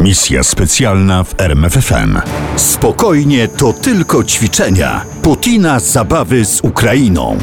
Misja 0.00 0.42
specjalna 0.42 1.24
w 1.24 1.40
RMFFM. 1.40 2.18
Spokojnie, 2.56 3.48
to 3.48 3.72
tylko 3.72 4.24
ćwiczenia. 4.24 5.04
Putina 5.22 5.80
zabawy 5.80 6.44
z 6.44 6.60
Ukrainą. 6.60 7.38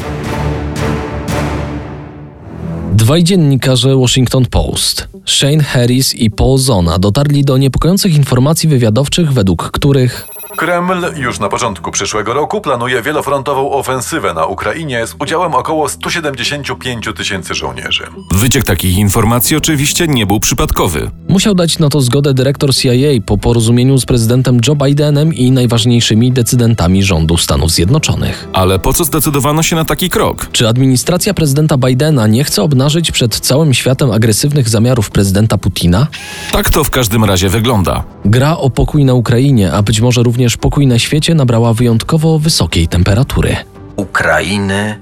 Dwaj 2.92 3.24
dziennikarze 3.24 3.96
Washington 3.96 4.46
Post, 4.46 5.08
Shane 5.26 5.62
Harris 5.62 6.14
i 6.14 6.30
Paul 6.30 6.58
Zona, 6.58 6.98
dotarli 6.98 7.44
do 7.44 7.58
niepokojących 7.58 8.16
informacji 8.16 8.68
wywiadowczych, 8.68 9.32
według 9.32 9.70
których 9.70 10.28
Kreml 10.56 11.06
już 11.16 11.40
na 11.40 11.48
początku 11.48 11.90
przyszłego 11.90 12.34
roku 12.34 12.60
planuje 12.60 13.02
wielofrontową 13.02 13.72
ofensywę 13.72 14.34
na 14.34 14.46
Ukrainie 14.46 15.06
z 15.06 15.14
udziałem 15.20 15.54
około 15.54 15.88
175 15.88 17.08
tysięcy 17.16 17.54
żołnierzy. 17.54 18.06
Wyciek 18.30 18.64
takich 18.64 18.98
informacji 18.98 19.56
oczywiście 19.56 20.06
nie 20.06 20.26
był 20.26 20.40
przypadkowy. 20.40 21.10
musiał 21.28 21.54
dać 21.54 21.78
na 21.78 21.88
to 21.88 22.00
zgodę 22.00 22.34
dyrektor 22.34 22.74
CIA 22.74 22.90
po 23.26 23.38
porozumieniu 23.38 23.98
z 23.98 24.06
prezydentem 24.06 24.60
Joe 24.68 24.74
Bidenem 24.76 25.34
i 25.34 25.50
najważniejszymi 25.50 26.32
decydentami 26.32 27.02
rządu 27.02 27.36
Stanów 27.36 27.70
Zjednoczonych. 27.70 28.48
Ale 28.52 28.78
po 28.78 28.92
co 28.92 29.04
zdecydowano 29.04 29.62
się 29.62 29.76
na 29.76 29.84
taki 29.84 30.10
krok? 30.10 30.48
Czy 30.52 30.68
administracja 30.68 31.34
prezydenta 31.34 31.76
Bidena 31.76 32.26
nie 32.26 32.44
chce 32.44 32.62
obnażyć 32.62 33.12
przed 33.12 33.40
całym 33.40 33.74
światem 33.74 34.10
agresywnych 34.10 34.68
zamiarów 34.68 35.10
prezydenta 35.10 35.58
Putina? 35.58 36.06
Tak 36.52 36.70
to 36.70 36.84
w 36.84 36.90
każdym 36.90 37.24
razie 37.24 37.48
wygląda. 37.48 38.04
Gra 38.24 38.56
o 38.56 38.70
pokój 38.70 39.04
na 39.04 39.14
Ukrainie, 39.14 39.72
a 39.72 39.82
być 39.82 40.00
może 40.00 40.22
również 40.22 40.37
pokój 40.56 40.86
na 40.86 40.98
świecie 40.98 41.34
nabrała 41.34 41.72
wyjątkowo 41.72 42.38
wysokiej 42.38 42.88
temperatury. 42.88 43.56
Ukrainy 43.96 44.98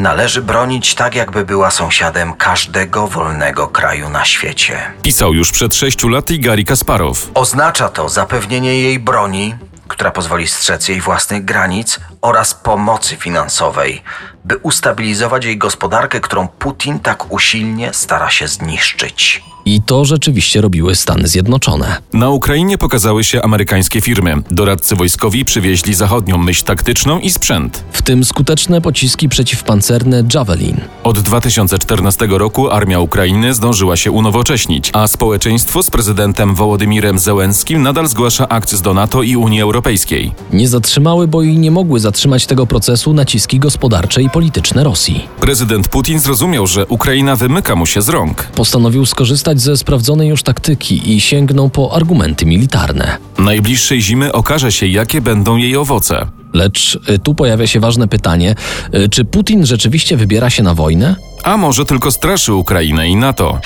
należy 0.00 0.42
bronić 0.42 0.94
tak, 0.94 1.14
jakby 1.14 1.44
była 1.44 1.70
sąsiadem 1.70 2.32
każdego 2.32 3.08
wolnego 3.08 3.68
kraju 3.68 4.08
na 4.08 4.24
świecie. 4.24 4.78
Pisał 5.02 5.34
już 5.34 5.52
przed 5.52 5.74
sześciu 5.74 6.08
laty 6.08 6.38
Gary 6.38 6.64
Kasparow. 6.64 7.30
Oznacza 7.34 7.88
to 7.88 8.08
zapewnienie 8.08 8.74
jej 8.74 8.98
broni, 8.98 9.54
która 9.88 10.10
pozwoli 10.10 10.46
strzec 10.46 10.88
jej 10.88 11.00
własnych 11.00 11.44
granic 11.44 12.00
oraz 12.22 12.54
pomocy 12.54 13.16
finansowej, 13.16 14.02
by 14.44 14.56
ustabilizować 14.56 15.44
jej 15.44 15.58
gospodarkę, 15.58 16.20
którą 16.20 16.48
Putin 16.48 16.98
tak 16.98 17.32
usilnie 17.32 17.92
stara 17.92 18.30
się 18.30 18.48
zniszczyć. 18.48 19.42
I 19.66 19.82
to 19.82 20.04
rzeczywiście 20.04 20.60
robiły 20.60 20.94
Stany 20.94 21.28
Zjednoczone. 21.28 21.96
Na 22.12 22.30
Ukrainie 22.30 22.78
pokazały 22.78 23.24
się 23.24 23.42
amerykańskie 23.42 24.00
firmy. 24.00 24.36
Doradcy 24.50 24.96
wojskowi 24.96 25.44
przywieźli 25.44 25.94
zachodnią 25.94 26.38
myśl 26.38 26.64
taktyczną 26.64 27.18
i 27.18 27.30
sprzęt. 27.30 27.84
W 27.92 28.02
tym 28.02 28.24
skuteczne 28.24 28.80
pociski 28.80 29.28
przeciwpancerne 29.28 30.24
Javelin. 30.34 30.80
Od 31.02 31.18
2014 31.18 32.26
roku 32.30 32.70
armia 32.70 33.00
Ukrainy 33.00 33.54
zdążyła 33.54 33.96
się 33.96 34.10
unowocześnić, 34.10 34.90
a 34.92 35.06
społeczeństwo 35.06 35.82
z 35.82 35.90
prezydentem 35.90 36.54
Wołodymirem 36.54 37.18
Zełenskim 37.18 37.82
nadal 37.82 38.08
zgłasza 38.08 38.48
akces 38.48 38.82
do 38.82 38.94
NATO 38.94 39.22
i 39.22 39.36
Unii 39.36 39.62
Europejskiej. 39.62 40.32
Nie 40.52 40.68
zatrzymały, 40.68 41.28
bo 41.28 41.42
i 41.42 41.58
nie 41.58 41.70
mogły 41.70 42.00
zatrzymać 42.00 42.46
tego 42.46 42.66
procesu 42.66 43.14
naciski 43.14 43.58
gospodarcze 43.58 44.22
i 44.22 44.30
polityczne 44.34 44.84
Rosji. 44.84 45.28
Prezydent 45.40 45.88
Putin 45.88 46.20
zrozumiał, 46.20 46.66
że 46.66 46.86
Ukraina 46.86 47.36
wymyka 47.36 47.76
mu 47.76 47.86
się 47.86 48.02
z 48.02 48.08
rąk. 48.08 48.42
Postanowił 48.42 49.06
skorzystać 49.06 49.60
ze 49.60 49.76
sprawdzonej 49.76 50.28
już 50.28 50.42
taktyki 50.42 51.12
i 51.12 51.20
sięgnął 51.20 51.70
po 51.70 51.96
argumenty 51.96 52.46
militarne. 52.46 53.16
Najbliższej 53.38 54.02
zimy 54.02 54.32
okaże 54.32 54.72
się, 54.72 54.86
jakie 54.86 55.20
będą 55.20 55.56
jej 55.56 55.76
owoce. 55.76 56.26
Lecz 56.54 56.98
y, 57.08 57.18
tu 57.18 57.34
pojawia 57.34 57.66
się 57.66 57.80
ważne 57.80 58.08
pytanie: 58.08 58.54
y, 58.94 59.08
czy 59.08 59.24
Putin 59.24 59.66
rzeczywiście 59.66 60.16
wybiera 60.16 60.50
się 60.50 60.62
na 60.62 60.74
wojnę? 60.74 61.16
A 61.44 61.56
może 61.56 61.84
tylko 61.84 62.10
straszy 62.10 62.54
Ukrainę 62.54 63.08
i 63.08 63.16
NATO? 63.16 63.58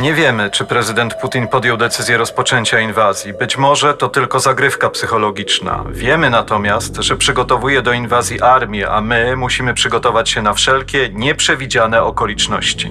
Nie 0.00 0.14
wiemy, 0.14 0.50
czy 0.50 0.64
prezydent 0.64 1.14
Putin 1.14 1.48
podjął 1.48 1.76
decyzję 1.76 2.18
rozpoczęcia 2.18 2.80
inwazji. 2.80 3.32
Być 3.38 3.58
może 3.58 3.94
to 3.94 4.08
tylko 4.08 4.40
zagrywka 4.40 4.90
psychologiczna. 4.90 5.84
Wiemy 5.92 6.30
natomiast, 6.30 6.96
że 7.00 7.16
przygotowuje 7.16 7.82
do 7.82 7.92
inwazji 7.92 8.40
armię, 8.40 8.90
a 8.90 9.00
my 9.00 9.36
musimy 9.36 9.74
przygotować 9.74 10.30
się 10.30 10.42
na 10.42 10.54
wszelkie 10.54 11.10
nieprzewidziane 11.12 12.02
okoliczności. 12.02 12.90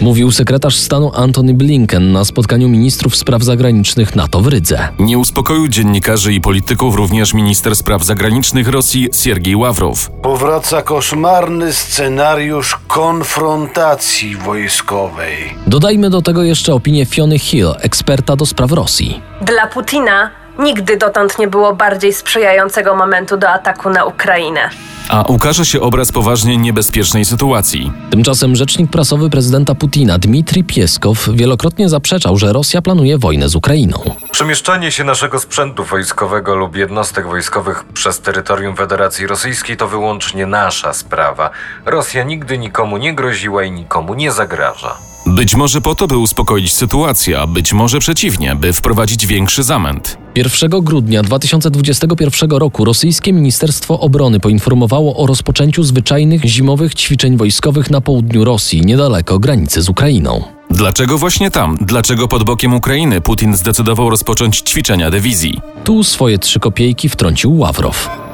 Mówił 0.00 0.32
sekretarz 0.32 0.76
stanu 0.76 1.12
Antony 1.14 1.54
Blinken 1.54 2.12
na 2.12 2.24
spotkaniu 2.24 2.68
ministrów 2.68 3.16
spraw 3.16 3.42
zagranicznych 3.42 4.16
NATO 4.16 4.40
w 4.40 4.46
Rydze. 4.46 4.88
Nie 4.98 5.18
uspokoił 5.18 5.68
dziennikarzy 5.68 6.32
i 6.32 6.40
polityków 6.40 6.94
również 6.94 7.34
minister 7.34 7.76
spraw 7.76 8.04
zagranicznych 8.04 8.68
Rosji 8.68 8.95
Siergiej 9.12 9.56
Ławrow. 9.56 10.10
Powraca 10.22 10.82
koszmarny 10.82 11.72
scenariusz 11.72 12.78
konfrontacji 12.88 14.36
wojskowej. 14.36 15.54
Dodajmy 15.66 16.10
do 16.10 16.22
tego 16.22 16.42
jeszcze 16.42 16.74
opinię 16.74 17.06
Fiony 17.06 17.38
Hill, 17.38 17.74
eksperta 17.80 18.36
do 18.36 18.46
spraw 18.46 18.72
Rosji. 18.72 19.22
Dla 19.40 19.66
Putina 19.66 20.30
nigdy 20.58 20.96
dotąd 20.96 21.38
nie 21.38 21.48
było 21.48 21.74
bardziej 21.74 22.12
sprzyjającego 22.12 22.94
momentu 22.94 23.36
do 23.36 23.48
ataku 23.48 23.90
na 23.90 24.04
Ukrainę. 24.04 24.70
A 25.08 25.22
ukaże 25.22 25.66
się 25.66 25.80
obraz 25.80 26.12
poważnie 26.12 26.56
niebezpiecznej 26.56 27.24
sytuacji. 27.24 27.92
Tymczasem 28.10 28.56
rzecznik 28.56 28.90
prasowy 28.90 29.30
prezydenta 29.30 29.74
Putina 29.74 30.18
Dmitrij 30.18 30.64
Pieskow 30.64 31.28
wielokrotnie 31.32 31.88
zaprzeczał, 31.88 32.36
że 32.36 32.52
Rosja 32.52 32.82
planuje 32.82 33.18
wojnę 33.18 33.48
z 33.48 33.56
Ukrainą. 33.56 33.98
Przemieszczanie 34.30 34.90
się 34.90 35.04
naszego 35.04 35.40
sprzętu 35.40 35.84
wojskowego 35.84 36.56
lub 36.56 36.76
jednostek 36.76 37.26
wojskowych 37.26 37.84
przez 37.84 38.20
terytorium 38.20 38.76
Federacji 38.76 39.26
Rosyjskiej 39.26 39.76
to 39.76 39.88
wyłącznie 39.88 40.46
nasza 40.46 40.92
sprawa. 40.92 41.50
Rosja 41.84 42.24
nigdy 42.24 42.58
nikomu 42.58 42.96
nie 42.96 43.14
groziła 43.14 43.64
i 43.64 43.70
nikomu 43.70 44.14
nie 44.14 44.32
zagraża. 44.32 44.96
Być 45.26 45.54
może 45.54 45.80
po 45.80 45.94
to, 45.94 46.06
by 46.06 46.18
uspokoić 46.18 46.72
sytuację, 46.72 47.40
a 47.40 47.46
być 47.46 47.72
może 47.72 47.98
przeciwnie, 47.98 48.56
by 48.56 48.72
wprowadzić 48.72 49.26
większy 49.26 49.62
zamęt. 49.62 50.18
1 50.36 50.70
grudnia 50.70 51.22
2021 51.22 52.50
roku 52.50 52.84
rosyjskie 52.84 53.32
Ministerstwo 53.32 54.00
Obrony 54.00 54.40
poinformowało 54.40 55.16
o 55.16 55.26
rozpoczęciu 55.26 55.82
zwyczajnych 55.82 56.44
zimowych 56.44 56.94
ćwiczeń 56.94 57.36
wojskowych 57.36 57.90
na 57.90 58.00
południu 58.00 58.44
Rosji, 58.44 58.86
niedaleko 58.86 59.38
granicy 59.38 59.82
z 59.82 59.88
Ukrainą. 59.88 60.44
Dlaczego 60.70 61.18
właśnie 61.18 61.50
tam? 61.50 61.78
Dlaczego 61.80 62.28
pod 62.28 62.44
bokiem 62.44 62.74
Ukrainy 62.74 63.20
Putin 63.20 63.56
zdecydował 63.56 64.10
rozpocząć 64.10 64.60
ćwiczenia 64.60 65.10
dywizji? 65.10 65.60
Tu 65.84 66.04
swoje 66.04 66.38
trzy 66.38 66.60
kopiejki 66.60 67.08
wtrącił 67.08 67.58
Ławrow. 67.58 68.25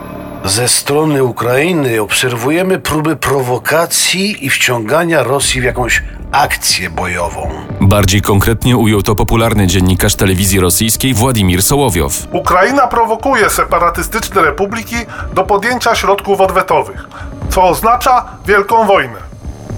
Ze 0.44 0.68
strony 0.68 1.24
Ukrainy 1.24 2.00
obserwujemy 2.00 2.78
próby 2.78 3.16
prowokacji 3.16 4.46
i 4.46 4.50
wciągania 4.50 5.22
Rosji 5.22 5.60
w 5.60 5.64
jakąś 5.64 6.02
akcję 6.32 6.90
bojową. 6.90 7.50
Bardziej 7.80 8.22
konkretnie 8.22 8.76
ujął 8.76 9.02
to 9.02 9.14
popularny 9.14 9.66
dziennikarz 9.66 10.14
telewizji 10.14 10.60
rosyjskiej 10.60 11.14
Władimir 11.14 11.62
Sołowiow. 11.62 12.12
Ukraina 12.32 12.86
prowokuje 12.86 13.50
separatystyczne 13.50 14.42
republiki 14.42 14.96
do 15.34 15.44
podjęcia 15.44 15.94
środków 15.94 16.40
odwetowych, 16.40 17.08
co 17.50 17.62
oznacza 17.62 18.24
wielką 18.46 18.86
wojnę. 18.86 19.31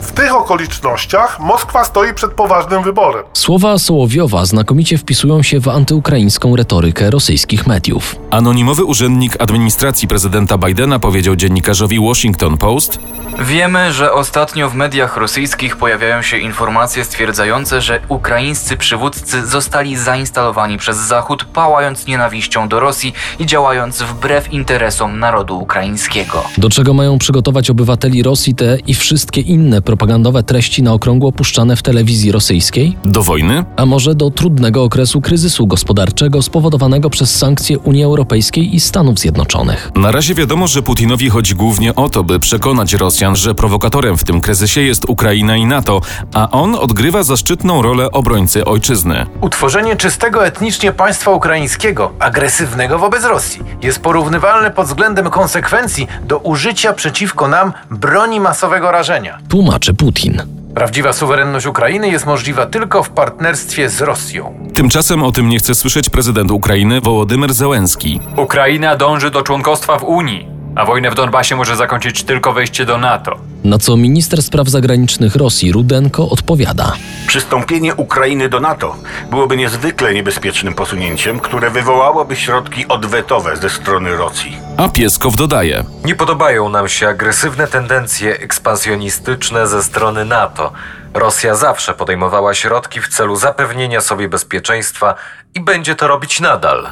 W 0.04 0.12
tych 0.12 0.34
okolicznościach 0.34 1.41
Moskwa 1.41 1.84
stoi 1.84 2.15
przed 2.15 2.32
poważnym 2.32 2.82
wyborem. 2.82 3.25
Słowa 3.32 3.79
Sołowiowa 3.79 4.44
znakomicie 4.44 4.99
wpisują 4.99 5.43
się 5.43 5.61
w 5.61 5.69
antyukraińską 5.69 6.56
retorykę 6.56 7.11
rosyjskich 7.11 7.67
mediów. 7.67 8.17
Anonimowy 8.31 8.84
urzędnik 8.84 9.43
administracji 9.43 10.08
prezydenta 10.08 10.58
Bidena 10.58 10.99
powiedział 10.99 11.37
dziennikarzowi 11.37 12.00
Washington 12.00 12.56
Post: 12.56 12.99
Wiemy, 13.38 13.93
że 13.93 14.12
ostatnio 14.12 14.70
w 14.70 14.75
mediach 14.75 15.17
rosyjskich 15.17 15.76
pojawiają 15.76 16.23
się 16.23 16.38
informacje 16.38 17.05
stwierdzające, 17.05 17.81
że 17.81 18.00
ukraińscy 18.08 18.76
przywódcy 18.76 19.46
zostali 19.46 19.96
zainstalowani 19.96 20.79
przez 20.79 20.96
Zachód, 20.96 21.44
pałając 21.44 22.06
nienawiścią 22.06 22.69
do 22.69 22.81
Rosji 22.81 23.12
i 23.38 23.46
działając 23.46 24.02
wbrew 24.02 24.52
interesom 24.52 25.19
narodu 25.19 25.58
ukraińskiego. 25.58 26.44
Do 26.58 26.70
czego 26.70 26.94
mają 26.94 27.19
przygotować 27.19 27.70
obywateli 27.70 28.23
Rosji 28.23 28.55
te 28.55 28.79
i 28.87 28.94
wszystkie 28.94 29.40
inne 29.40 29.82
propagandowe 29.94 30.43
treści 30.43 30.82
na 30.82 30.93
okrągło 30.93 31.32
puszczane 31.32 31.76
w 31.76 31.82
telewizji 31.82 32.32
rosyjskiej? 32.32 32.96
Do 33.05 33.23
wojny? 33.23 33.64
A 33.76 33.87
może 33.87 34.14
do 34.14 34.31
trudnego 34.31 34.82
okresu 34.82 35.20
kryzysu 35.20 35.67
gospodarczego 35.67 36.43
spowodowanego 36.43 37.11
przez 37.11 37.37
sankcje 37.37 37.79
Unii 37.79 38.05
Europejskiej 38.05 38.75
i 38.75 38.81
Stanów 38.81 39.19
Zjednoczonych? 39.19 39.91
Na 39.96 40.11
razie 40.11 40.35
wiadomo, 40.35 40.67
że 40.67 40.82
Putinowi 40.82 41.31
chodzi 41.31 41.55
głównie 41.55 41.94
o 41.94 42.08
to, 42.08 42.25
by 42.25 42.41
przekonać 42.41 42.93
Rosjan, 42.93 43.37
że 43.37 43.55
prowokatorem 43.55 44.19
w 44.19 44.25
tym 44.25 44.41
kryzysie 44.41 44.81
jest 44.81 45.05
Ukraina 45.08 45.56
i 45.56 45.64
NATO, 45.64 46.00
a 46.32 46.50
on 46.50 46.75
odgrywa 46.75 47.23
zaszczytną 47.23 47.82
rolę 47.82 48.11
obrońcy 48.11 48.64
ojczyzny. 48.64 49.26
Utworzenie 49.41 49.96
czystego 49.96 50.46
etnicznie 50.46 50.93
państwa 50.93 51.31
ukraińskiego, 51.31 52.12
agresywnego 52.19 52.99
wobec 52.99 53.25
Rosji, 53.25 53.62
jest 53.82 54.00
porównywalne 54.00 54.70
pod 54.70 54.87
względem 54.87 55.31
konsekwencji 55.31 56.06
do 56.25 56.38
użycia 56.38 56.93
przeciwko 56.93 57.49
nam 57.49 57.73
broni 57.91 58.41
masowego 58.41 58.91
rażenia. 58.91 59.38
Tłumaczy 59.84 60.04
Putin. 60.04 60.42
Prawdziwa 60.75 61.12
suwerenność 61.12 61.66
Ukrainy 61.66 62.08
jest 62.08 62.26
możliwa 62.26 62.66
tylko 62.66 63.02
w 63.02 63.10
partnerstwie 63.10 63.90
z 63.90 64.00
Rosją. 64.00 64.54
Tymczasem 64.75 65.22
o 65.22 65.32
tym 65.32 65.48
nie 65.48 65.58
chce 65.58 65.75
słyszeć 65.75 66.10
prezydent 66.10 66.50
Ukrainy 66.50 67.00
Wołodymyr 67.00 67.54
Zełenski. 67.54 68.20
Ukraina 68.36 68.96
dąży 68.96 69.31
do 69.31 69.42
członkostwa 69.42 69.98
w 69.98 70.04
Unii, 70.04 70.46
a 70.76 70.84
wojnę 70.84 71.10
w 71.10 71.14
Donbasie 71.14 71.56
może 71.56 71.76
zakończyć 71.76 72.22
tylko 72.22 72.52
wejście 72.52 72.86
do 72.86 72.98
NATO. 72.98 73.36
Na 73.64 73.78
co 73.78 73.96
minister 73.96 74.42
spraw 74.42 74.69
zagranicznych 74.69 75.36
Rosji 75.36 75.72
Rudenko 75.72 76.28
odpowiada. 76.31 76.92
Przystąpienie 77.26 77.94
Ukrainy 77.94 78.48
do 78.48 78.60
NATO 78.60 78.96
byłoby 79.31 79.56
niezwykle 79.56 80.14
niebezpiecznym 80.14 80.75
posunięciem, 80.75 81.40
które 81.40 81.70
wywołałoby 81.70 82.36
środki 82.36 82.88
odwetowe 82.88 83.56
ze 83.56 83.70
strony 83.70 84.16
Rosji. 84.16 84.56
A 84.76 84.88
Pieskow 84.88 85.37
dodaje: 85.37 85.85
Nie 86.05 86.15
podobają 86.15 86.69
nam 86.69 86.88
się 86.88 87.09
agresywne 87.09 87.67
tendencje 87.67 88.38
ekspansjonistyczne 88.38 89.67
ze 89.67 89.82
strony 89.82 90.25
NATO. 90.25 90.73
Rosja 91.15 91.55
zawsze 91.55 91.94
podejmowała 91.94 92.55
środki 92.55 93.00
w 93.00 93.09
celu 93.09 93.37
zapewnienia 93.37 94.00
sobie 94.00 94.29
bezpieczeństwa 94.29 95.15
i 95.55 95.61
będzie 95.61 95.95
to 95.95 96.09
robić 96.09 96.41
nadal. 96.41 96.87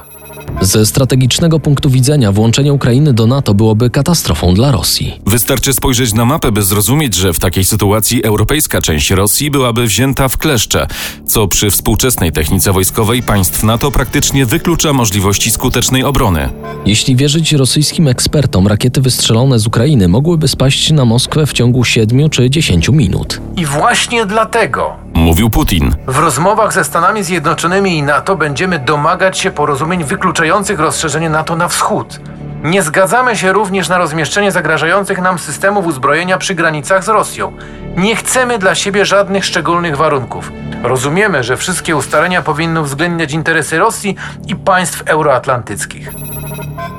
Ze 0.60 0.86
strategicznego 0.86 1.60
punktu 1.60 1.90
widzenia 1.90 2.32
włączenie 2.32 2.72
Ukrainy 2.72 3.12
do 3.12 3.26
NATO 3.26 3.54
byłoby 3.54 3.90
katastrofą 3.90 4.54
dla 4.54 4.72
Rosji. 4.72 5.20
Wystarczy 5.26 5.72
spojrzeć 5.72 6.12
na 6.12 6.24
mapę, 6.24 6.52
by 6.52 6.62
zrozumieć, 6.62 7.14
że 7.14 7.32
w 7.32 7.38
takiej 7.38 7.64
sytuacji 7.64 8.24
europejska 8.24 8.80
część 8.80 9.10
Rosji 9.10 9.50
byłaby 9.50 9.86
wzięta 9.86 10.28
w 10.28 10.38
kleszcze, 10.38 10.86
co 11.26 11.48
przy 11.48 11.70
współczesnej 11.70 12.32
technice 12.32 12.72
wojskowej 12.72 13.22
państw 13.22 13.64
NATO 13.64 13.90
praktycznie 13.90 14.46
wyklucza 14.46 14.92
możliwości 14.92 15.50
skutecznej 15.50 16.04
obrony. 16.04 16.48
Jeśli 16.86 17.16
wierzyć 17.16 17.52
rosyjskim 17.52 18.08
ekspertom, 18.08 18.66
rakiety 18.66 19.00
wystrzelone 19.00 19.58
z 19.58 19.66
Ukrainy 19.66 20.08
mogłyby 20.08 20.48
spaść 20.48 20.90
na 20.90 21.04
Moskwę 21.04 21.46
w 21.46 21.52
ciągu 21.52 21.84
7 21.84 22.30
czy 22.30 22.50
10 22.50 22.88
minut. 22.88 23.40
I 23.56 23.66
właśnie 23.66 24.26
dlatego 24.26 25.01
Mówił 25.14 25.50
Putin. 25.50 25.94
w 26.06 26.18
rozmowach 26.18 26.72
ze 26.72 26.84
Stanami 26.84 27.22
Zjednoczonymi 27.22 27.98
i 27.98 28.02
NATO 28.02 28.36
będziemy 28.36 28.78
domagać 28.78 29.38
się 29.38 29.50
porozumień 29.50 30.04
wykluczających 30.04 30.80
rozszerzenie 30.80 31.30
NATO 31.30 31.56
na 31.56 31.68
wschód. 31.68 32.20
Nie 32.62 32.82
zgadzamy 32.82 33.36
się 33.36 33.52
również 33.52 33.88
na 33.88 33.98
rozmieszczenie 33.98 34.52
zagrażających 34.52 35.20
nam 35.20 35.38
systemów 35.38 35.86
uzbrojenia 35.86 36.38
przy 36.38 36.54
granicach 36.54 37.04
z 37.04 37.08
Rosją. 37.08 37.52
Nie 37.96 38.16
chcemy 38.16 38.58
dla 38.58 38.74
siebie 38.74 39.04
żadnych 39.04 39.44
szczególnych 39.44 39.96
warunków. 39.96 40.52
Rozumiemy, 40.82 41.44
że 41.44 41.56
wszystkie 41.56 41.96
ustalenia 41.96 42.42
powinny 42.42 42.80
uwzględniać 42.80 43.32
interesy 43.32 43.78
Rosji 43.78 44.16
i 44.46 44.56
państw 44.56 45.02
euroatlantyckich. 45.06 46.12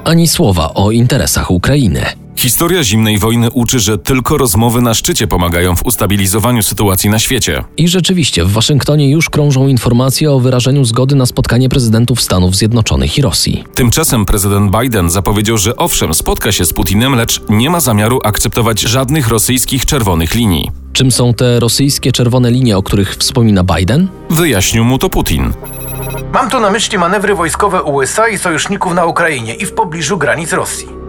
Ani 0.06 0.28
słowa 0.28 0.74
o 0.74 0.92
interesach 0.92 1.52
Ukrainy. 1.52 2.23
Historia 2.44 2.84
zimnej 2.84 3.18
wojny 3.18 3.52
uczy, 3.52 3.80
że 3.80 3.98
tylko 3.98 4.38
rozmowy 4.38 4.82
na 4.82 4.94
szczycie 4.94 5.28
pomagają 5.28 5.76
w 5.76 5.86
ustabilizowaniu 5.86 6.64
sytuacji 6.64 7.10
na 7.10 7.20
świecie. 7.20 7.64
I 7.78 7.88
rzeczywiście 7.88 8.46
w 8.46 8.52
Waszyngtonie 8.52 9.10
już 9.10 9.30
krążą 9.30 9.68
informacje 9.68 10.32
o 10.32 10.40
wyrażeniu 10.40 10.86
zgody 10.86 11.16
na 11.16 11.26
spotkanie 11.26 11.70
prezydentów 11.70 12.22
Stanów 12.22 12.56
Zjednoczonych 12.56 13.18
i 13.18 13.22
Rosji. 13.22 13.64
Tymczasem 13.76 14.26
prezydent 14.26 14.72
Biden 14.82 15.10
zapowiedział, 15.10 15.58
że 15.58 15.76
owszem, 15.76 16.14
spotka 16.14 16.52
się 16.52 16.66
z 16.66 16.74
Putinem, 16.74 17.16
lecz 17.16 17.42
nie 17.50 17.70
ma 17.70 17.80
zamiaru 17.80 18.20
akceptować 18.24 18.82
żadnych 18.82 19.28
rosyjskich 19.28 19.86
czerwonych 19.86 20.36
linii. 20.36 20.72
Czym 20.94 21.12
są 21.12 21.34
te 21.34 21.60
rosyjskie 21.60 22.12
czerwone 22.12 22.52
linie, 22.52 22.78
o 22.78 22.84
których 22.84 23.16
wspomina 23.16 23.64
Biden? 23.64 24.08
Wyjaśnił 24.30 24.84
mu 24.84 24.98
to 24.98 25.10
Putin. 25.10 25.54
Mam 26.34 26.50
tu 26.50 26.60
na 26.60 26.72
myśli 26.72 26.98
manewry 26.98 27.36
wojskowe 27.36 27.84
USA 27.84 28.28
i 28.28 28.38
sojuszników 28.38 28.94
na 28.94 29.06
Ukrainie 29.06 29.56
i 29.56 29.66
w 29.66 29.74
pobliżu 29.74 30.18
granic 30.18 30.54
Rosji. 30.54 31.03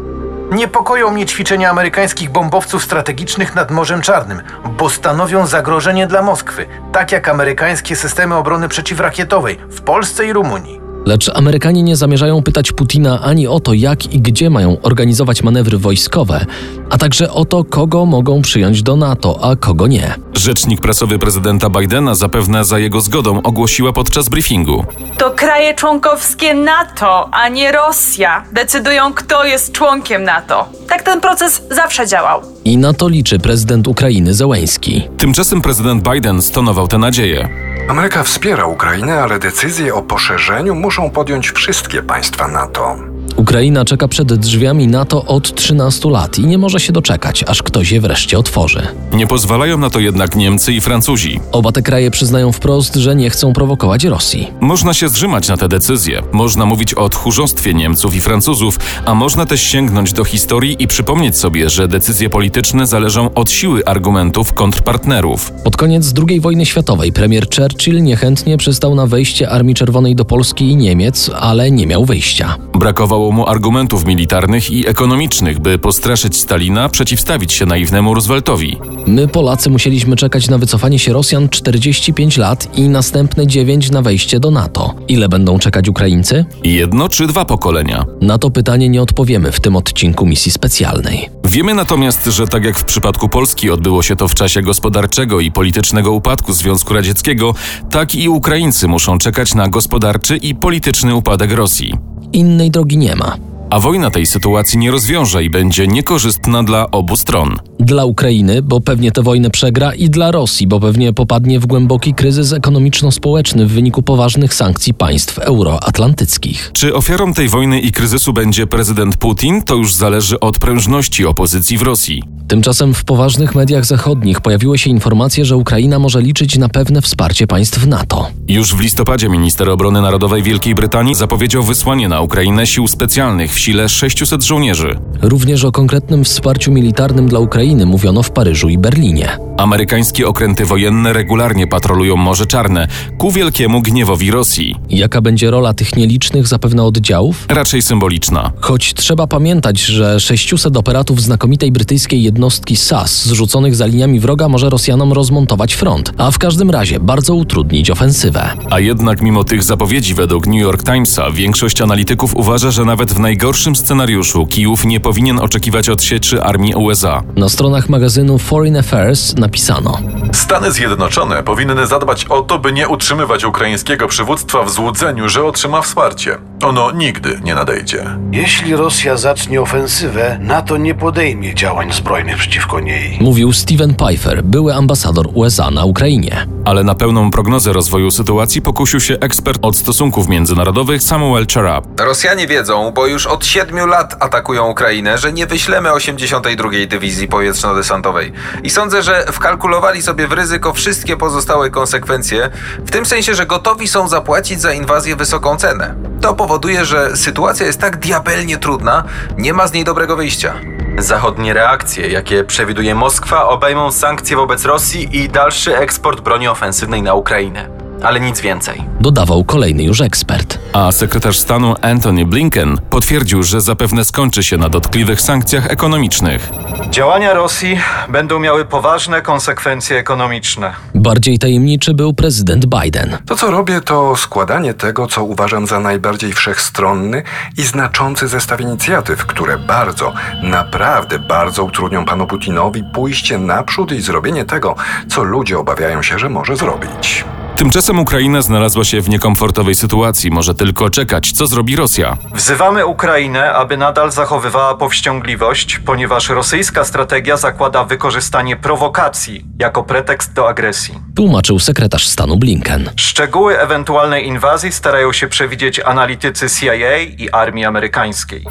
Niepokoją 0.52 1.10
mnie 1.10 1.26
ćwiczenia 1.26 1.70
amerykańskich 1.70 2.30
bombowców 2.30 2.84
strategicznych 2.84 3.54
nad 3.54 3.70
Morzem 3.70 4.02
Czarnym, 4.02 4.42
bo 4.78 4.90
stanowią 4.90 5.46
zagrożenie 5.46 6.06
dla 6.06 6.22
Moskwy, 6.22 6.66
tak 6.92 7.12
jak 7.12 7.28
amerykańskie 7.28 7.96
systemy 7.96 8.34
obrony 8.34 8.68
przeciwrakietowej 8.68 9.58
w 9.68 9.80
Polsce 9.80 10.26
i 10.26 10.32
Rumunii. 10.32 10.83
Lecz 11.06 11.30
Amerykanie 11.34 11.82
nie 11.82 11.96
zamierzają 11.96 12.42
pytać 12.42 12.72
Putina 12.72 13.22
ani 13.22 13.46
o 13.46 13.60
to, 13.60 13.72
jak 13.72 14.12
i 14.12 14.20
gdzie 14.20 14.50
mają 14.50 14.76
organizować 14.82 15.42
manewry 15.42 15.78
wojskowe, 15.78 16.46
a 16.90 16.98
także 16.98 17.30
o 17.30 17.44
to, 17.44 17.64
kogo 17.64 18.06
mogą 18.06 18.42
przyjąć 18.42 18.82
do 18.82 18.96
NATO, 18.96 19.38
a 19.42 19.56
kogo 19.56 19.86
nie. 19.86 20.14
Rzecznik 20.34 20.80
prasowy 20.80 21.18
prezydenta 21.18 21.70
Bidena 21.70 22.14
zapewne 22.14 22.64
za 22.64 22.78
jego 22.78 23.00
zgodą 23.00 23.42
ogłosiła 23.42 23.92
podczas 23.92 24.28
briefingu. 24.28 24.84
To 25.18 25.30
kraje 25.30 25.74
członkowskie 25.74 26.54
NATO, 26.54 27.28
a 27.34 27.48
nie 27.48 27.72
Rosja, 27.72 28.44
decydują, 28.52 29.12
kto 29.14 29.44
jest 29.44 29.72
członkiem 29.72 30.24
NATO. 30.24 30.68
Tak 30.88 31.02
ten 31.02 31.20
proces 31.20 31.62
zawsze 31.70 32.06
działał. 32.06 32.40
I 32.64 32.76
na 32.76 32.92
to 32.94 33.08
liczy 33.08 33.38
prezydent 33.38 33.88
Ukrainy 33.88 34.34
Zełęński. 34.34 35.02
Tymczasem 35.18 35.62
prezydent 35.62 36.08
Biden 36.08 36.42
stonował 36.42 36.88
te 36.88 36.98
nadzieje. 36.98 37.73
Ameryka 37.88 38.22
wspiera 38.22 38.66
Ukrainę, 38.66 39.22
ale 39.22 39.38
decyzje 39.38 39.94
o 39.94 40.02
poszerzeniu 40.02 40.74
muszą 40.74 41.10
podjąć 41.10 41.50
wszystkie 41.50 42.02
państwa 42.02 42.48
NATO. 42.48 43.13
Ukraina 43.36 43.84
czeka 43.84 44.08
przed 44.08 44.34
drzwiami 44.34 44.86
NATO 44.88 45.24
od 45.24 45.54
13 45.54 46.10
lat 46.10 46.38
i 46.38 46.46
nie 46.46 46.58
może 46.58 46.80
się 46.80 46.92
doczekać, 46.92 47.44
aż 47.46 47.62
ktoś 47.62 47.90
je 47.90 48.00
wreszcie 48.00 48.38
otworzy. 48.38 48.82
Nie 49.12 49.26
pozwalają 49.26 49.78
na 49.78 49.90
to 49.90 50.00
jednak 50.00 50.36
Niemcy 50.36 50.72
i 50.72 50.80
Francuzi. 50.80 51.40
Oba 51.52 51.72
te 51.72 51.82
kraje 51.82 52.10
przyznają 52.10 52.52
wprost, 52.52 52.94
że 52.94 53.16
nie 53.16 53.30
chcą 53.30 53.52
prowokować 53.52 54.04
Rosji. 54.04 54.50
Można 54.60 54.94
się 54.94 55.08
zrzymać 55.08 55.48
na 55.48 55.56
te 55.56 55.68
decyzje, 55.68 56.22
można 56.32 56.66
mówić 56.66 56.94
o 56.94 57.08
tchórzostwie 57.08 57.74
Niemców 57.74 58.16
i 58.16 58.20
Francuzów, 58.20 58.78
a 59.04 59.14
można 59.14 59.46
też 59.46 59.62
sięgnąć 59.62 60.12
do 60.12 60.24
historii 60.24 60.76
i 60.78 60.88
przypomnieć 60.88 61.36
sobie, 61.36 61.70
że 61.70 61.88
decyzje 61.88 62.30
polityczne 62.30 62.86
zależą 62.86 63.34
od 63.34 63.50
siły 63.50 63.84
argumentów 63.86 64.52
kontrpartnerów. 64.52 65.52
Pod 65.64 65.76
koniec 65.76 66.12
II 66.28 66.40
wojny 66.40 66.66
światowej 66.66 67.12
premier 67.12 67.46
Churchill 67.56 68.02
niechętnie 68.02 68.56
przystał 68.56 68.94
na 68.94 69.06
wejście 69.06 69.50
Armii 69.50 69.74
Czerwonej 69.74 70.14
do 70.14 70.24
Polski 70.24 70.70
i 70.70 70.76
Niemiec, 70.76 71.30
ale 71.40 71.70
nie 71.70 71.86
miał 71.86 72.04
wyjścia. 72.04 72.56
Brakowało 72.74 73.23
mu 73.32 73.48
argumentów 73.48 74.06
militarnych 74.06 74.70
i 74.70 74.88
ekonomicznych, 74.88 75.58
by 75.58 75.78
postraszyć 75.78 76.36
Stalina, 76.36 76.88
przeciwstawić 76.88 77.52
się 77.52 77.66
naiwnemu 77.66 78.14
Rooseveltowi. 78.14 78.76
My, 79.06 79.28
Polacy, 79.28 79.70
musieliśmy 79.70 80.16
czekać 80.16 80.48
na 80.48 80.58
wycofanie 80.58 80.98
się 80.98 81.12
Rosjan 81.12 81.48
45 81.48 82.36
lat 82.36 82.78
i 82.78 82.88
następne 82.88 83.46
9 83.46 83.90
na 83.90 84.02
wejście 84.02 84.40
do 84.40 84.50
NATO. 84.50 84.94
Ile 85.08 85.28
będą 85.28 85.58
czekać 85.58 85.88
Ukraińcy? 85.88 86.44
Jedno 86.64 87.08
czy 87.08 87.26
dwa 87.26 87.44
pokolenia? 87.44 88.04
Na 88.20 88.38
to 88.38 88.50
pytanie 88.50 88.88
nie 88.88 89.02
odpowiemy 89.02 89.52
w 89.52 89.60
tym 89.60 89.76
odcinku 89.76 90.26
misji 90.26 90.52
specjalnej. 90.52 91.30
Wiemy 91.44 91.74
natomiast, 91.74 92.26
że 92.26 92.46
tak 92.46 92.64
jak 92.64 92.78
w 92.78 92.84
przypadku 92.84 93.28
Polski 93.28 93.70
odbyło 93.70 94.02
się 94.02 94.16
to 94.16 94.28
w 94.28 94.34
czasie 94.34 94.62
gospodarczego 94.62 95.40
i 95.40 95.52
politycznego 95.52 96.12
upadku 96.12 96.52
Związku 96.52 96.94
Radzieckiego, 96.94 97.54
tak 97.90 98.14
i 98.14 98.28
Ukraińcy 98.28 98.88
muszą 98.88 99.18
czekać 99.18 99.54
na 99.54 99.68
gospodarczy 99.68 100.36
i 100.36 100.54
polityczny 100.54 101.14
upadek 101.14 101.52
Rosji. 101.52 101.94
Innej 102.34 102.70
drogi 102.70 102.98
nie 102.98 103.16
ma. 103.16 103.36
A 103.70 103.80
wojna 103.80 104.10
tej 104.10 104.26
sytuacji 104.26 104.78
nie 104.78 104.90
rozwiąże 104.90 105.44
i 105.44 105.50
będzie 105.50 105.86
niekorzystna 105.86 106.62
dla 106.62 106.90
obu 106.90 107.16
stron. 107.16 107.56
Dla 107.80 108.04
Ukrainy, 108.04 108.62
bo 108.62 108.80
pewnie 108.80 109.12
tę 109.12 109.22
wojnę 109.22 109.50
przegra, 109.50 109.94
i 109.94 110.10
dla 110.10 110.30
Rosji, 110.30 110.66
bo 110.66 110.80
pewnie 110.80 111.12
popadnie 111.12 111.60
w 111.60 111.66
głęboki 111.66 112.14
kryzys 112.14 112.52
ekonomiczno-społeczny 112.52 113.66
w 113.66 113.72
wyniku 113.72 114.02
poważnych 114.02 114.54
sankcji 114.54 114.94
państw 114.94 115.38
euroatlantyckich. 115.38 116.70
Czy 116.72 116.94
ofiarą 116.94 117.34
tej 117.34 117.48
wojny 117.48 117.80
i 117.80 117.92
kryzysu 117.92 118.32
będzie 118.32 118.66
prezydent 118.66 119.16
Putin, 119.16 119.62
to 119.62 119.74
już 119.74 119.94
zależy 119.94 120.40
od 120.40 120.58
prężności 120.58 121.26
opozycji 121.26 121.78
w 121.78 121.82
Rosji. 121.82 122.22
Tymczasem 122.48 122.94
w 122.94 123.04
poważnych 123.04 123.54
mediach 123.54 123.84
zachodnich 123.84 124.40
pojawiły 124.40 124.78
się 124.78 124.90
informacje, 124.90 125.44
że 125.44 125.56
Ukraina 125.56 125.98
może 125.98 126.22
liczyć 126.22 126.58
na 126.58 126.68
pewne 126.68 127.02
wsparcie 127.02 127.46
państw 127.46 127.86
NATO. 127.86 128.28
Już 128.48 128.74
w 128.74 128.80
listopadzie 128.80 129.28
minister 129.28 129.70
obrony 129.70 130.02
narodowej 130.02 130.42
Wielkiej 130.42 130.74
Brytanii 130.74 131.14
zapowiedział 131.14 131.62
wysłanie 131.62 132.08
na 132.08 132.20
Ukrainę 132.20 132.66
sił 132.66 132.88
specjalnych 132.88 133.52
w 133.52 133.58
sile 133.58 133.88
600 133.88 134.44
żołnierzy. 134.44 134.98
Również 135.22 135.64
o 135.64 135.72
konkretnym 135.72 136.24
wsparciu 136.24 136.72
militarnym 136.72 137.28
dla 137.28 137.38
Ukrainy 137.38 137.63
mówiono 137.72 138.22
w 138.22 138.30
Paryżu 138.30 138.68
i 138.68 138.78
Berlinie. 138.78 139.38
Amerykańskie 139.56 140.28
okręty 140.28 140.64
wojenne 140.64 141.12
regularnie 141.12 141.66
patrolują 141.66 142.16
Morze 142.16 142.46
Czarne 142.46 142.88
ku 143.18 143.30
wielkiemu 143.30 143.82
gniewowi 143.82 144.30
Rosji. 144.30 144.76
Jaka 144.90 145.20
będzie 145.20 145.50
rola 145.50 145.74
tych 145.74 145.96
nielicznych 145.96 146.46
zapewne 146.46 146.82
oddziałów? 146.82 147.46
Raczej 147.48 147.82
symboliczna. 147.82 148.52
Choć 148.60 148.94
trzeba 148.94 149.26
pamiętać, 149.26 149.80
że 149.80 150.20
600 150.20 150.76
operatów 150.76 151.22
znakomitej 151.22 151.72
brytyjskiej 151.72 152.22
jednostki 152.22 152.76
SAS 152.76 153.26
zrzuconych 153.26 153.76
za 153.76 153.86
liniami 153.86 154.20
wroga 154.20 154.48
może 154.48 154.70
Rosjanom 154.70 155.12
rozmontować 155.12 155.74
front, 155.74 156.12
a 156.18 156.30
w 156.30 156.38
każdym 156.38 156.70
razie 156.70 157.00
bardzo 157.00 157.34
utrudnić 157.34 157.90
ofensywę. 157.90 158.50
A 158.70 158.80
jednak 158.80 159.22
mimo 159.22 159.44
tych 159.44 159.62
zapowiedzi 159.62 160.14
według 160.14 160.46
New 160.46 160.60
York 160.60 160.84
Timesa 160.84 161.30
większość 161.30 161.80
analityków 161.80 162.36
uważa, 162.36 162.70
że 162.70 162.84
nawet 162.84 163.12
w 163.12 163.18
najgorszym 163.18 163.76
scenariuszu 163.76 164.46
Kijów 164.46 164.84
nie 164.84 165.00
powinien 165.00 165.38
oczekiwać 165.38 165.88
odsieczy 165.88 166.42
armii 166.42 166.74
USA. 166.74 167.22
Na 167.36 167.48
stronach 167.54 167.88
magazynu 167.88 168.38
Foreign 168.38 168.76
Affairs 168.76 169.34
napisano: 169.36 169.98
Stany 170.32 170.72
Zjednoczone 170.72 171.42
powinny 171.42 171.86
zadbać 171.86 172.24
o 172.24 172.42
to, 172.42 172.58
by 172.58 172.72
nie 172.72 172.88
utrzymywać 172.88 173.44
ukraińskiego 173.44 174.08
przywództwa 174.08 174.62
w 174.62 174.70
złudzeniu, 174.70 175.28
że 175.28 175.44
otrzyma 175.44 175.82
wsparcie. 175.82 176.38
Ono 176.62 176.90
nigdy 176.90 177.40
nie 177.44 177.54
nadejdzie. 177.54 178.04
Jeśli 178.32 178.76
Rosja 178.76 179.16
zacznie 179.16 179.60
ofensywę, 179.62 180.38
NATO 180.40 180.76
nie 180.76 180.94
podejmie 180.94 181.54
działań 181.54 181.92
zbrojnych 181.92 182.36
przeciwko 182.36 182.80
niej. 182.80 183.18
Mówił 183.20 183.52
Steven 183.52 183.94
Pfeiffer, 183.94 184.44
były 184.44 184.74
ambasador 184.74 185.28
USA 185.34 185.70
na 185.70 185.84
Ukrainie. 185.84 186.46
Ale 186.64 186.84
na 186.84 186.94
pełną 186.94 187.30
prognozę 187.30 187.72
rozwoju 187.72 188.10
sytuacji 188.10 188.62
pokusił 188.62 189.00
się 189.00 189.18
ekspert 189.20 189.58
od 189.62 189.76
stosunków 189.76 190.28
międzynarodowych 190.28 191.02
Samuel 191.02 191.46
Charab. 191.54 192.00
Rosjanie 192.00 192.46
wiedzą, 192.46 192.92
bo 192.94 193.06
już 193.06 193.26
od 193.26 193.46
siedmiu 193.46 193.86
lat 193.86 194.16
atakują 194.20 194.70
Ukrainę, 194.70 195.18
że 195.18 195.32
nie 195.32 195.46
wyślemy 195.46 195.92
82. 195.92 196.68
Dywizji 196.88 197.28
Powietrzno-Desantowej. 197.44 198.32
I 198.62 198.70
sądzę, 198.70 199.02
że 199.02 199.26
wkalkulowali 199.32 200.02
sobie 200.02 200.28
w 200.28 200.32
ryzyko 200.32 200.72
wszystkie 200.72 201.16
pozostałe 201.16 201.70
konsekwencje, 201.70 202.50
w 202.78 202.90
tym 202.90 203.06
sensie, 203.06 203.34
że 203.34 203.46
gotowi 203.46 203.88
są 203.88 204.08
zapłacić 204.08 204.60
za 204.60 204.72
inwazję 204.72 205.16
wysoką 205.16 205.56
cenę. 205.56 205.94
To 206.20 206.34
powoduje, 206.34 206.84
że 206.84 207.16
sytuacja 207.16 207.66
jest 207.66 207.80
tak 207.80 207.96
diabelnie 207.96 208.58
trudna, 208.58 209.04
nie 209.38 209.52
ma 209.52 209.66
z 209.66 209.72
niej 209.72 209.84
dobrego 209.84 210.16
wyjścia. 210.16 210.54
Zachodnie 210.98 211.54
reakcje, 211.54 212.08
jakie 212.08 212.44
przewiduje 212.44 212.94
Moskwa, 212.94 213.48
obejmą 213.48 213.92
sankcje 213.92 214.36
wobec 214.36 214.64
Rosji 214.64 215.16
i 215.22 215.28
dalszy 215.28 215.76
eksport 215.76 216.20
broni 216.20 216.48
ofensywnej 216.48 217.02
na 217.02 217.14
Ukrainę. 217.14 217.83
Ale 218.02 218.20
nic 218.20 218.40
więcej. 218.40 218.82
Dodawał 219.00 219.44
kolejny 219.44 219.82
już 219.82 220.00
ekspert. 220.00 220.58
A 220.72 220.92
sekretarz 220.92 221.38
stanu 221.38 221.74
Antony 221.82 222.26
Blinken 222.26 222.80
potwierdził, 222.90 223.42
że 223.42 223.60
zapewne 223.60 224.04
skończy 224.04 224.42
się 224.42 224.56
na 224.56 224.68
dotkliwych 224.68 225.20
sankcjach 225.20 225.70
ekonomicznych. 225.70 226.50
Działania 226.90 227.34
Rosji 227.34 227.78
będą 228.08 228.38
miały 228.38 228.64
poważne 228.64 229.22
konsekwencje 229.22 229.98
ekonomiczne. 229.98 230.72
Bardziej 230.94 231.38
tajemniczy 231.38 231.94
był 231.94 232.14
prezydent 232.14 232.66
Biden. 232.66 233.18
To, 233.26 233.36
co 233.36 233.50
robię, 233.50 233.80
to 233.80 234.16
składanie 234.16 234.74
tego, 234.74 235.06
co 235.06 235.24
uważam 235.24 235.66
za 235.66 235.80
najbardziej 235.80 236.32
wszechstronny 236.32 237.22
i 237.58 237.62
znaczący 237.62 238.28
zestaw 238.28 238.60
inicjatyw, 238.60 239.26
które 239.26 239.58
bardzo, 239.58 240.12
naprawdę 240.42 241.18
bardzo 241.18 241.64
utrudnią 241.64 242.04
panu 242.04 242.26
Putinowi 242.26 242.84
pójście 242.94 243.38
naprzód 243.38 243.92
i 243.92 244.00
zrobienie 244.00 244.44
tego, 244.44 244.74
co 245.08 245.22
ludzie 245.22 245.58
obawiają 245.58 246.02
się, 246.02 246.18
że 246.18 246.28
może 246.28 246.56
zrobić. 246.56 247.24
Tymczasem 247.56 247.98
Ukraina 247.98 248.42
znalazła 248.42 248.84
się 248.84 249.00
w 249.00 249.08
niekomfortowej 249.08 249.74
sytuacji, 249.74 250.30
może 250.30 250.54
tylko 250.54 250.90
czekać, 250.90 251.32
co 251.32 251.46
zrobi 251.46 251.76
Rosja. 251.76 252.16
Wzywamy 252.34 252.86
Ukrainę, 252.86 253.52
aby 253.52 253.76
nadal 253.76 254.12
zachowywała 254.12 254.74
powściągliwość, 254.74 255.78
ponieważ 255.78 256.28
rosyjska 256.28 256.84
strategia 256.84 257.36
zakłada 257.36 257.84
wykorzystanie 257.84 258.56
prowokacji 258.56 259.44
jako 259.58 259.82
pretekst 259.82 260.32
do 260.32 260.48
agresji. 260.48 260.94
Tłumaczył 261.16 261.58
sekretarz 261.58 262.06
stanu 262.08 262.36
Blinken. 262.36 262.90
Szczegóły 262.96 263.58
ewentualnej 263.60 264.26
inwazji 264.26 264.72
starają 264.72 265.12
się 265.12 265.26
przewidzieć 265.26 265.80
analitycy 265.80 266.46
CIA 266.50 266.98
i 266.98 267.30
armii 267.32 267.64
amerykańskiej. 267.64 268.44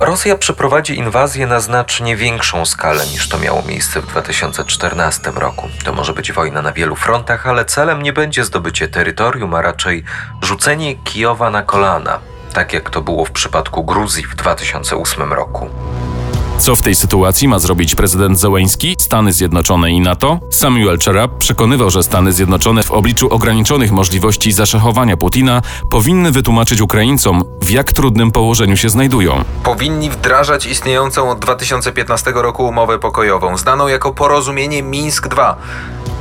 Rosja 0.00 0.36
przeprowadzi 0.36 0.98
inwazję 0.98 1.46
na 1.46 1.60
znacznie 1.60 2.16
większą 2.16 2.66
skalę 2.66 3.06
niż 3.06 3.28
to 3.28 3.38
miało 3.38 3.62
miejsce 3.62 4.00
w 4.00 4.06
2014 4.06 5.32
roku. 5.34 5.68
To 5.84 5.92
może 5.92 6.12
być 6.12 6.32
wojna 6.32 6.62
na 6.62 6.72
wielu 6.72 6.96
frontach, 6.96 7.46
ale 7.46 7.64
celem 7.64 8.02
nie 8.02 8.12
będzie 8.12 8.44
zdobycie 8.44 8.88
terytorium, 8.88 9.54
a 9.54 9.62
raczej 9.62 10.04
rzucenie 10.42 10.94
Kijowa 10.94 11.50
na 11.50 11.62
kolana, 11.62 12.18
tak 12.52 12.72
jak 12.72 12.90
to 12.90 13.02
było 13.02 13.24
w 13.24 13.30
przypadku 13.30 13.84
Gruzji 13.84 14.24
w 14.24 14.34
2008 14.34 15.32
roku. 15.32 15.70
Co 16.58 16.76
w 16.76 16.82
tej 16.82 16.94
sytuacji 16.94 17.48
ma 17.48 17.58
zrobić 17.58 17.94
prezydent 17.94 18.38
Zełeński, 18.38 18.96
Stany 18.98 19.32
Zjednoczone 19.32 19.90
i 19.90 20.00
NATO? 20.00 20.38
Samuel 20.50 20.98
Cherab 20.98 21.38
przekonywał, 21.38 21.90
że 21.90 22.02
Stany 22.02 22.32
Zjednoczone 22.32 22.82
w 22.82 22.90
obliczu 22.90 23.28
ograniczonych 23.34 23.92
możliwości 23.92 24.52
zaszachowania 24.52 25.16
Putina 25.16 25.62
powinny 25.90 26.30
wytłumaczyć 26.30 26.80
Ukraińcom, 26.80 27.44
w 27.62 27.70
jak 27.70 27.92
trudnym 27.92 28.30
położeniu 28.30 28.76
się 28.76 28.88
znajdują. 28.88 29.44
Powinni 29.64 30.10
wdrażać 30.10 30.66
istniejącą 30.66 31.30
od 31.30 31.38
2015 31.38 32.32
roku 32.34 32.66
umowę 32.66 32.98
pokojową, 32.98 33.56
znaną 33.56 33.88
jako 33.88 34.12
porozumienie 34.12 34.82
Mińsk 34.82 35.28
II. 35.38 35.54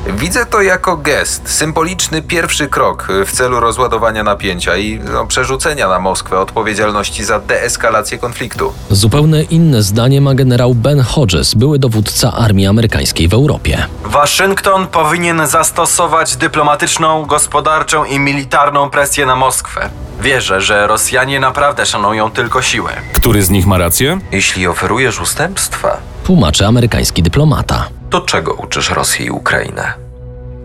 Widzę 0.06 0.46
to 0.46 0.62
jako 0.62 0.98
gest, 0.98 1.50
symboliczny 1.50 2.22
pierwszy 2.22 2.68
krok 2.68 3.08
w 3.26 3.32
celu 3.32 3.60
rozładowania 3.60 4.24
napięcia 4.24 4.78
i 4.78 5.00
no, 5.14 5.26
przerzucenia 5.26 5.88
na 5.88 6.00
Moskwę 6.00 6.40
odpowiedzialności 6.40 7.24
za 7.24 7.40
deeskalację 7.40 8.18
konfliktu. 8.18 8.74
Zupełnie 8.90 9.44
inne 9.44 9.82
zdanie 9.82 10.22
ma 10.22 10.34
generał 10.36 10.76
Ben 10.76 11.02
Hodges, 11.02 11.54
były 11.54 11.80
dowódca 11.80 12.34
armii 12.34 12.68
amerykańskiej 12.68 13.28
w 13.28 13.34
Europie. 13.34 13.86
Waszyngton 14.06 14.88
powinien 14.88 15.48
zastosować 15.48 16.36
dyplomatyczną, 16.36 17.26
gospodarczą 17.26 18.06
i 18.06 18.20
militarną 18.20 18.90
presję 18.90 19.26
na 19.26 19.36
Moskwę. 19.36 19.90
Wierzę, 20.22 20.62
że 20.62 20.88
Rosjanie 20.88 21.40
naprawdę 21.40 21.86
szanują 21.86 22.32
tylko 22.32 22.62
siłę. 22.62 22.92
Który 23.14 23.44
z 23.44 23.50
nich 23.50 23.66
ma 23.68 23.78
rację? 23.78 24.20
Jeśli 24.32 24.68
oferujesz 24.68 25.22
ustępstwa, 25.22 25.98
Tłumaczy 26.28 26.66
amerykański 26.66 27.24
dyplomata. 27.24 27.90
to 28.10 28.22
czego 28.22 28.54
uczysz 28.54 28.90
Rosję 28.90 29.26
i 29.26 29.30
Ukrainę? 29.30 29.94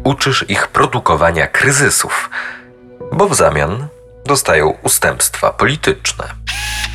Uczysz 0.05 0.45
ich 0.49 0.69
produkowania 0.69 1.47
kryzysów, 1.47 2.31
bo 3.13 3.29
w 3.29 3.35
zamian 3.35 3.87
dostają 4.27 4.75
ustępstwa 4.83 5.51
polityczne. 5.51 6.25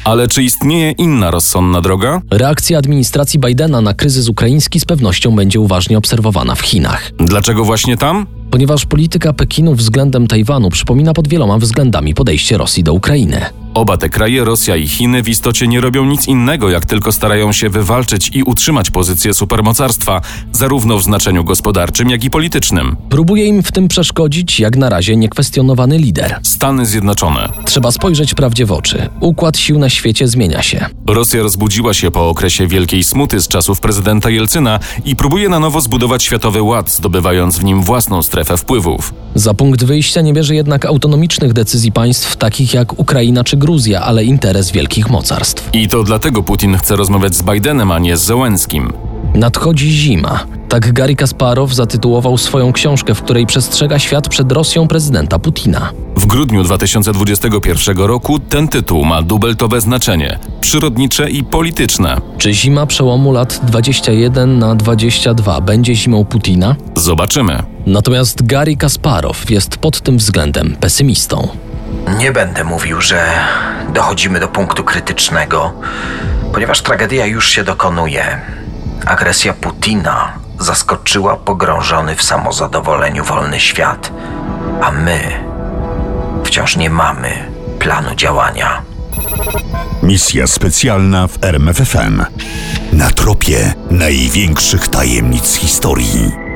Ale 0.04 0.28
czy 0.28 0.44
istnieje 0.44 0.92
inna 0.92 1.32
rozsądna 1.32 1.82
droga? 1.82 2.22
Reakcja 2.32 2.78
administracji 2.78 3.40
Bidena 3.40 3.82
na 3.82 3.94
kryzys 3.94 4.30
ukraiński 4.30 4.80
z 4.80 4.86
pewnością 4.86 5.36
będzie 5.36 5.60
uważnie 5.60 5.98
obserwowana 5.98 6.56
w 6.56 6.62
Chinach. 6.62 7.12
Dlaczego 7.20 7.64
właśnie 7.64 7.98
tam? 7.98 8.28
Ponieważ 8.52 8.86
polityka 8.86 9.34
Pekinu 9.34 9.76
względem 9.76 10.28
Tajwanu 10.28 10.70
przypomina 10.70 11.14
pod 11.14 11.28
wieloma 11.28 11.58
względami 11.58 12.14
podejście 12.14 12.58
Rosji 12.58 12.84
do 12.84 12.94
Ukrainy. 12.94 13.46
Oba 13.74 13.98
te 13.98 14.10
kraje, 14.10 14.44
Rosja 14.44 14.76
i 14.76 14.88
Chiny, 14.88 15.24
w 15.24 15.30
istocie 15.30 15.68
nie 15.68 15.82
robią 15.82 16.06
nic 16.06 16.28
innego, 16.28 16.70
jak 16.70 16.86
tylko 16.86 17.12
starają 17.12 17.52
się 17.54 17.70
wywalczyć 17.70 18.30
i 18.34 18.44
utrzymać 18.44 18.92
pozycję 18.92 19.34
supermocarstwa, 19.34 20.22
zarówno 20.52 20.98
w 20.98 21.04
znaczeniu 21.04 21.44
gospodarczym, 21.44 22.10
jak 22.10 22.24
i 22.24 22.30
politycznym. 22.30 22.96
Próbuje 23.10 23.46
im 23.46 23.64
w 23.64 23.72
tym 23.72 23.88
przeszkodzić, 23.88 24.60
jak 24.60 24.76
na 24.78 24.90
razie 24.90 25.16
niekwestionowany 25.16 25.98
lider. 25.98 26.40
Stany 26.44 26.86
Zjednoczone. 26.86 27.50
Trzeba 27.66 27.92
spojrzeć 27.92 28.34
prawdzie 28.34 28.66
w 28.66 28.72
oczy. 28.72 29.10
Układ 29.20 29.58
sił 29.58 29.80
na 29.80 29.90
świecie 29.90 30.28
zmienia 30.28 30.62
się. 30.62 30.86
Rosja 31.08 31.44
rozbudziła 31.44 31.94
się 31.94 32.12
po 32.12 32.30
okresie 32.30 32.68
wielkiej 32.68 33.04
smuty 33.04 33.42
z 33.42 33.48
czasów 33.48 33.80
prezydenta 33.80 34.30
Jelcyna 34.30 34.80
i 35.06 35.16
próbuje 35.16 35.50
na 35.50 35.60
nowo 35.60 35.82
zbudować 35.82 36.24
światowy 36.24 36.62
ład, 36.62 36.92
zdobywając 36.92 37.58
w 37.58 37.64
nim 37.64 37.84
własną 37.84 38.24
strefę 38.24 38.58
wpływów. 38.58 39.14
Za 39.36 39.54
punkt 39.54 39.84
wyjścia 39.84 40.22
nie 40.22 40.34
bierze 40.34 40.56
jednak 40.56 40.86
autonomicznych 40.86 41.54
decyzji 41.54 41.92
państw 41.92 42.36
takich 42.36 42.74
jak 42.74 43.00
Ukraina 43.00 43.44
czy 43.58 43.66
Gruzja, 43.66 44.02
ale 44.02 44.24
interes 44.24 44.72
wielkich 44.72 45.10
mocarstw. 45.10 45.70
I 45.74 45.88
to 45.88 46.04
dlatego 46.04 46.44
Putin 46.44 46.78
chce 46.78 46.96
rozmawiać 46.96 47.36
z 47.36 47.44
Bidenem, 47.44 47.92
a 47.92 48.00
nie 48.00 48.18
z 48.18 48.22
Zełenskim. 48.22 48.94
Nadchodzi 49.36 49.92
zima. 49.92 50.46
Tak 50.70 50.94
Gary 50.94 51.16
Kasparow 51.16 51.74
zatytułował 51.74 52.38
swoją 52.38 52.74
książkę, 52.74 53.16
w 53.16 53.22
której 53.22 53.46
przestrzega 53.46 54.00
świat 54.00 54.30
przed 54.30 54.52
Rosją 54.52 54.88
prezydenta 54.88 55.40
Putina. 55.40 55.92
W 56.16 56.26
grudniu 56.26 56.64
2021 56.64 57.98
roku 57.98 58.40
ten 58.40 58.68
tytuł 58.68 59.06
ma 59.06 59.22
dubeltowe 59.22 59.82
znaczenie 59.82 60.40
przyrodnicze 60.62 61.30
i 61.30 61.44
polityczne. 61.44 62.22
Czy 62.38 62.54
zima 62.54 62.86
przełomu 62.86 63.32
lat 63.32 63.60
21 63.64 64.60
na 64.60 64.76
22 64.76 65.62
będzie 65.62 65.96
zimą 65.96 66.26
Putina? 66.26 66.76
Zobaczymy. 66.96 67.64
Natomiast 67.86 68.46
Gary 68.46 68.76
Kasparow 68.76 69.50
jest 69.50 69.78
pod 69.78 70.02
tym 70.02 70.18
względem 70.18 70.76
pesymistą. 70.80 71.48
Nie 72.16 72.32
będę 72.32 72.64
mówił, 72.64 73.02
że 73.02 73.30
dochodzimy 73.90 74.40
do 74.40 74.48
punktu 74.48 74.84
krytycznego, 74.84 75.74
ponieważ 76.54 76.82
tragedia 76.82 77.26
już 77.26 77.50
się 77.50 77.64
dokonuje. 77.64 78.42
Agresja 79.06 79.54
Putina 79.54 80.34
zaskoczyła 80.60 81.36
pogrążony 81.36 82.16
w 82.16 82.24
samozadowoleniu 82.24 83.24
wolny 83.24 83.60
świat, 83.60 84.12
a 84.82 84.92
my 84.92 85.20
wciąż 86.44 86.76
nie 86.76 86.90
mamy 86.90 87.30
planu 87.80 88.16
działania. 88.16 88.82
Misja 90.04 90.48
specjalna 90.48 91.28
w 91.28 91.44
RMFFM. 91.44 92.26
Na 92.94 93.10
tropie 93.10 93.74
największych 93.92 94.88
tajemnic 94.88 95.56
historii. 95.56 96.47